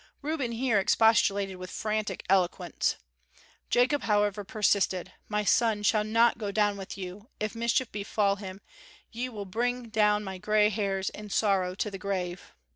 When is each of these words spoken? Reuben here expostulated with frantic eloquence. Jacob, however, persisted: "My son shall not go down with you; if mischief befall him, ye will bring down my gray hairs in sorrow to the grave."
Reuben 0.23 0.53
here 0.53 0.79
expostulated 0.79 1.57
with 1.57 1.69
frantic 1.69 2.25
eloquence. 2.27 2.95
Jacob, 3.69 4.01
however, 4.01 4.43
persisted: 4.43 5.13
"My 5.29 5.43
son 5.43 5.83
shall 5.83 6.03
not 6.03 6.39
go 6.39 6.51
down 6.51 6.75
with 6.75 6.97
you; 6.97 7.29
if 7.39 7.53
mischief 7.53 7.91
befall 7.91 8.37
him, 8.37 8.61
ye 9.11 9.29
will 9.29 9.45
bring 9.45 9.89
down 9.89 10.23
my 10.23 10.39
gray 10.39 10.69
hairs 10.69 11.11
in 11.11 11.29
sorrow 11.29 11.75
to 11.75 11.91
the 11.91 11.99
grave." 11.99 12.55